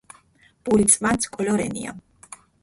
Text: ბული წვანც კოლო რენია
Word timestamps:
ბული 0.69 0.87
წვანც 0.93 1.27
კოლო 1.35 1.59
რენია 1.63 1.95